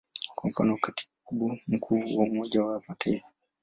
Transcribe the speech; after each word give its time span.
Kwa 0.35 0.49
mfano, 0.49 0.77
Katibu 0.77 1.59
Mkuu 1.67 2.17
wa 2.17 2.25
Umoja 2.27 2.63
wa 2.63 2.81
Mataifa. 2.87 3.31